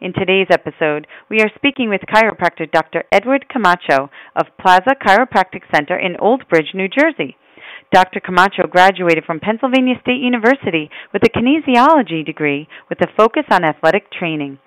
In 0.00 0.12
today's 0.12 0.48
episode, 0.50 1.06
we 1.30 1.40
are 1.40 1.50
speaking 1.54 1.88
with 1.88 2.00
chiropractor 2.12 2.70
Dr. 2.70 3.04
Edward 3.12 3.46
Camacho 3.48 4.10
of 4.34 4.46
Plaza 4.60 4.96
Chiropractic 5.00 5.62
Center 5.72 5.96
in 5.96 6.16
Old 6.16 6.48
Bridge, 6.48 6.74
New 6.74 6.88
Jersey. 6.88 7.36
Dr. 7.92 8.18
Camacho 8.18 8.66
graduated 8.66 9.24
from 9.24 9.38
Pennsylvania 9.38 9.94
State 10.02 10.20
University 10.20 10.90
with 11.12 11.22
a 11.22 11.30
kinesiology 11.30 12.26
degree 12.26 12.66
with 12.88 12.98
a 13.02 13.12
focus 13.16 13.44
on 13.50 13.62
athletic 13.64 14.10
training. 14.10 14.58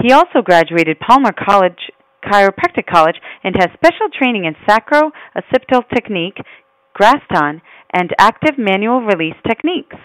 He 0.00 0.12
also 0.12 0.40
graduated 0.44 1.00
Palmer 1.00 1.32
College 1.32 1.90
Chiropractic 2.24 2.86
College 2.88 3.16
and 3.42 3.56
has 3.56 3.70
special 3.74 4.06
training 4.16 4.44
in 4.44 4.54
sacro-occipital 4.68 5.82
technique, 5.92 6.38
Graston, 6.98 7.60
and 7.92 8.10
active 8.18 8.56
manual 8.56 9.00
release 9.00 9.36
techniques. 9.46 9.96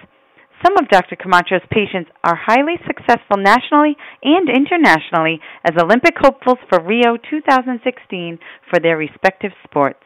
Some 0.63 0.77
of 0.77 0.89
Dr. 0.89 1.15
Camacho's 1.15 1.65
patients 1.71 2.11
are 2.23 2.35
highly 2.35 2.75
successful 2.85 3.38
nationally 3.38 3.97
and 4.21 4.47
internationally 4.47 5.39
as 5.65 5.75
Olympic 5.81 6.13
hopefuls 6.17 6.59
for 6.70 6.79
Rio 6.79 7.17
2016 7.17 8.37
for 8.70 8.79
their 8.79 8.95
respective 8.95 9.51
sports. 9.63 10.03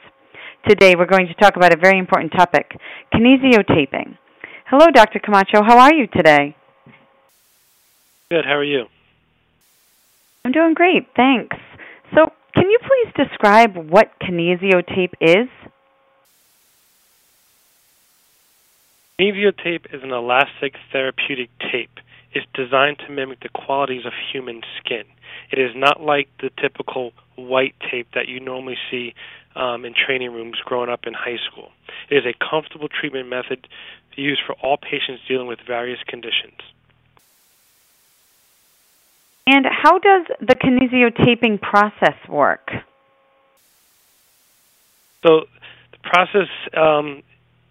Today 0.67 0.95
we're 0.95 1.07
going 1.07 1.27
to 1.27 1.33
talk 1.33 1.57
about 1.57 1.73
a 1.73 1.77
very 1.77 1.99
important 1.99 2.31
topic, 2.31 2.71
kinesiotaping. 3.13 4.17
Hello, 4.67 4.87
Dr. 4.93 5.19
Camacho. 5.19 5.61
How 5.61 5.77
are 5.77 5.93
you 5.93 6.07
today? 6.07 6.55
Good. 8.31 8.45
How 8.45 8.55
are 8.55 8.63
you? 8.63 8.85
I'm 10.45 10.53
doing 10.53 10.73
great. 10.73 11.07
Thanks. 11.15 11.57
So, 12.15 12.31
can 12.53 12.69
you 12.69 12.79
please 12.79 13.27
describe 13.27 13.75
what 13.75 14.11
kinesiotape 14.21 15.13
is? 15.19 15.49
Kinesiotape 19.19 19.93
is 19.93 20.03
an 20.03 20.11
elastic 20.11 20.75
therapeutic 20.91 21.49
tape. 21.71 21.99
It's 22.33 22.45
designed 22.53 22.99
to 22.99 23.11
mimic 23.11 23.39
the 23.39 23.49
qualities 23.49 24.05
of 24.05 24.11
human 24.33 24.61
skin. 24.77 25.05
It 25.51 25.59
is 25.59 25.71
not 25.73 26.01
like 26.01 26.27
the 26.41 26.49
typical 26.61 27.13
white 27.35 27.75
tape 27.89 28.07
that 28.13 28.27
you 28.27 28.41
normally 28.41 28.77
see 28.91 29.13
um, 29.55 29.85
in 29.85 29.93
training 29.93 30.33
rooms 30.33 30.57
growing 30.65 30.89
up 30.89 31.05
in 31.05 31.13
high 31.13 31.37
school. 31.49 31.71
It 32.09 32.17
is 32.17 32.25
a 32.25 32.33
comfortable 32.33 32.89
treatment 32.89 33.29
method 33.29 33.67
used 34.17 34.41
for 34.45 34.53
all 34.55 34.77
patients 34.77 35.21
dealing 35.27 35.47
with 35.47 35.59
various 35.65 35.99
conditions. 36.05 36.59
And 39.47 39.65
how 39.65 39.99
does 39.99 40.25
the 40.41 40.55
kinesiotaping 40.55 41.61
process 41.61 42.15
work? 42.27 42.69
So 45.25 45.45
the 45.91 45.97
process 46.03 46.49
um, 46.75 47.23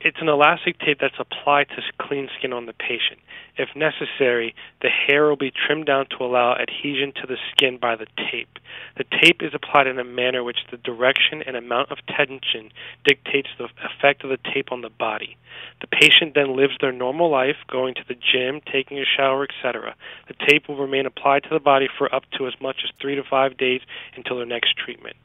it's 0.05 0.21
an 0.21 0.29
elastic 0.29 0.79
tape 0.81 0.99
that's 1.01 1.19
applied 1.19 1.67
to 1.71 1.83
clean 1.99 2.29
skin 2.39 2.53
on 2.53 2.67
the 2.67 2.75
patient. 2.75 3.19
If 3.57 3.71
necessary, 3.75 4.55
the 4.83 4.91
hair 4.91 5.27
will 5.27 5.37
be 5.37 5.51
trimmed 5.51 5.87
down 5.87 6.07
to 6.11 6.25
allow 6.25 6.57
adhesion 6.57 7.15
to 7.23 7.27
the 7.27 7.39
skin 7.51 7.79
by 7.79 7.97
the 7.97 8.07
tape. 8.31 8.59
The 8.99 9.05
tape 9.23 9.41
is 9.41 9.55
applied 9.55 9.87
in 9.87 9.99
a 9.99 10.05
manner 10.05 10.45
which 10.45 10.67
the 10.71 10.77
direction 10.77 11.43
and 11.47 11.57
amount 11.57 11.91
of 11.91 12.05
tension 12.07 12.71
dictates 13.07 13.49
the 13.57 13.69
effect 13.83 14.25
of 14.25 14.31
the 14.31 14.51
tape 14.53 14.71
on 14.71 14.83
the 14.83 14.91
body. 14.91 15.39
The 15.81 15.87
patient 15.87 16.35
then 16.35 16.55
lives 16.55 16.75
their 16.81 16.93
normal 16.93 17.31
life, 17.31 17.57
going 17.71 17.95
to 17.95 18.05
the 18.07 18.15
gym, 18.15 18.61
taking 18.71 18.99
a 18.99 19.05
shower, 19.07 19.49
etc. 19.49 19.95
The 20.29 20.35
tape 20.47 20.69
will 20.69 20.77
remain 20.77 21.07
applied 21.07 21.45
to 21.45 21.51
the 21.51 21.61
body 21.61 21.89
for 21.97 22.15
up 22.15 22.25
to 22.37 22.47
as 22.47 22.55
much 22.61 22.83
as 22.85 22.91
three 23.01 23.15
to 23.15 23.23
five 23.23 23.57
days 23.57 23.81
until 24.17 24.37
their 24.37 24.47
next 24.47 24.77
treatment. 24.77 25.17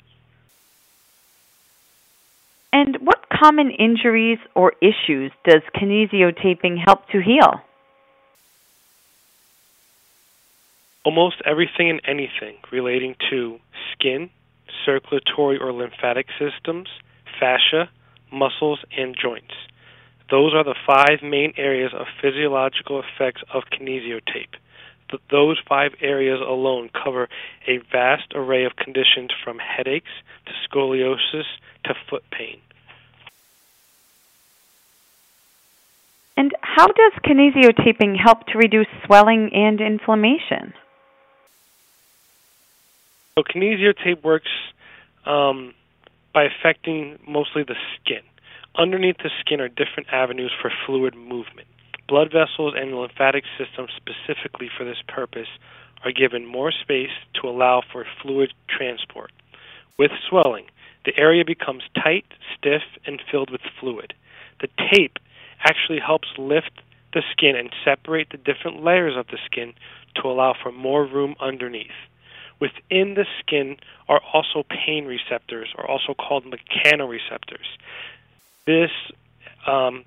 And 2.72 2.98
what 3.02 3.26
common 3.30 3.72
injuries 3.72 4.40
or 4.56 4.74
issues 4.82 5.32
does 5.46 5.62
kinesiotaping 5.76 6.78
help 6.86 7.08
to 7.10 7.22
heal? 7.22 7.62
Almost 11.04 11.42
everything 11.46 11.90
and 11.90 12.02
anything 12.06 12.58
relating 12.72 13.16
to 13.32 13.60
skin, 13.94 14.30
circulatory 14.86 15.58
or 15.58 15.72
lymphatic 15.72 16.28
systems, 16.38 16.88
fascia, 17.40 17.90
muscles, 18.32 18.80
and 18.96 19.16
joints. 19.20 19.54
Those 20.30 20.54
are 20.54 20.64
the 20.64 20.76
five 20.86 21.24
main 21.24 21.54
areas 21.58 21.92
of 21.98 22.06
physiological 22.22 23.02
effects 23.02 23.42
of 23.52 23.64
kinesiotape. 25.12 25.20
those 25.30 25.60
five 25.68 25.94
areas 26.02 26.40
alone 26.42 26.90
cover 26.90 27.28
a 27.68 27.78
vast 27.92 28.32
array 28.36 28.66
of 28.66 28.76
conditions 28.76 29.30
from 29.44 29.60
headaches 29.60 30.12
to 30.46 30.52
scoliosis 30.68 31.46
to 31.86 31.94
foot 32.10 32.24
pain. 32.32 32.60
And 36.38 36.54
how 36.62 36.88
does 36.88 37.12
kinesiotaping 37.26 38.18
help 38.18 38.46
to 38.48 38.58
reduce 38.58 38.88
swelling 39.06 39.52
and 39.54 39.82
inflammation? 39.82 40.74
So, 43.36 43.44
kinesiotape 43.44 44.24
works 44.24 44.50
um, 45.26 45.74
by 46.34 46.44
affecting 46.46 47.20
mostly 47.28 47.64
the 47.64 47.76
skin. 47.96 48.22
Underneath 48.76 49.18
the 49.18 49.30
skin 49.42 49.60
are 49.60 49.68
different 49.68 50.08
avenues 50.14 50.52
for 50.62 50.72
fluid 50.86 51.16
movement. 51.16 51.68
Blood 52.10 52.32
vessels 52.32 52.74
and 52.76 52.96
lymphatic 52.96 53.44
system 53.56 53.88
specifically 53.96 54.70
for 54.76 54.84
this 54.84 54.98
purpose, 55.08 55.48
are 56.04 56.12
given 56.12 56.46
more 56.46 56.72
space 56.72 57.12
to 57.36 57.48
allow 57.48 57.84
for 57.92 58.06
fluid 58.22 58.52
transport. 58.68 59.32
With 59.98 60.12
swelling, 60.28 60.66
the 61.06 61.18
area 61.18 61.46
becomes 61.46 61.84
tight, 61.94 62.26
stiff, 62.58 62.82
and 63.06 63.22
filled 63.30 63.52
with 63.52 63.62
fluid. 63.80 64.14
The 64.60 64.70
tape 64.92 65.20
actually 65.60 66.00
helps 66.00 66.30
lift 66.38 66.72
the 67.14 67.22
skin 67.32 67.56
and 67.56 67.70
separate 67.86 68.30
the 68.32 68.38
different 68.38 68.84
layers 68.84 69.16
of 69.16 69.28
the 69.28 69.38
skin 69.46 69.74
to 70.16 70.28
allow 70.28 70.54
for 70.54 70.72
more 70.72 71.06
room 71.06 71.36
underneath. 71.40 72.00
Within 72.60 73.14
the 73.14 73.26
skin 73.40 73.78
are 74.08 74.22
also 74.34 74.66
pain 74.68 75.06
receptors, 75.06 75.70
or 75.78 75.90
also 75.90 76.14
called 76.14 76.46
mechanoreceptors. 76.46 77.68
This 78.66 78.92
um, 79.68 80.06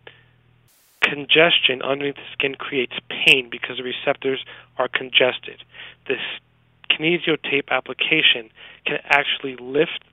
congestion 1.02 1.82
underneath 1.82 2.16
the 2.16 2.32
skin 2.32 2.54
creates 2.54 2.94
pain 3.08 3.48
because 3.50 3.76
the 3.76 3.82
receptors 3.82 4.44
are 4.78 4.88
congested. 4.88 5.62
This 6.08 6.20
kinesiotape 6.90 7.68
application 7.68 8.50
can 8.86 8.98
actually 9.04 9.56
lift 9.56 10.04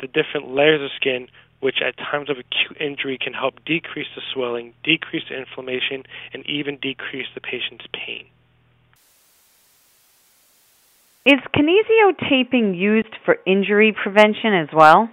the 0.00 0.06
different 0.06 0.50
layers 0.54 0.82
of 0.82 0.90
skin 0.96 1.28
which 1.60 1.80
at 1.80 1.96
times 1.96 2.28
of 2.28 2.36
acute 2.36 2.76
injury 2.78 3.16
can 3.16 3.32
help 3.32 3.54
decrease 3.64 4.08
the 4.14 4.20
swelling, 4.34 4.74
decrease 4.84 5.22
the 5.30 5.34
inflammation, 5.34 6.04
and 6.34 6.44
even 6.44 6.76
decrease 6.76 7.26
the 7.34 7.40
patient's 7.40 7.86
pain. 7.90 8.26
Is 11.24 11.40
kinesiotaping 11.56 12.78
used 12.78 13.16
for 13.24 13.38
injury 13.46 13.92
prevention 13.92 14.52
as 14.52 14.68
well? 14.74 15.08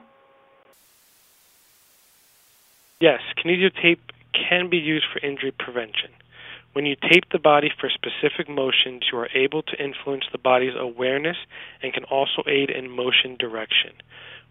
Yes, 3.00 3.22
kinesiotape 3.38 4.00
can 4.34 4.70
be 4.70 4.78
used 4.78 5.06
for 5.12 5.20
injury 5.26 5.52
prevention. 5.52 6.12
When 6.74 6.86
you 6.86 6.96
tape 6.96 7.26
the 7.32 7.40
body 7.40 7.70
for 7.80 7.90
specific 7.90 8.48
motions, 8.48 9.04
you 9.12 9.18
are 9.18 9.30
able 9.36 9.62
to 9.64 9.84
influence 9.84 10.24
the 10.32 10.38
body's 10.38 10.76
awareness 10.78 11.38
and 11.84 11.94
can 11.94 12.06
also 12.06 12.44
aid 12.48 12.70
in 12.70 12.90
motion 12.90 13.36
direction. 13.38 13.92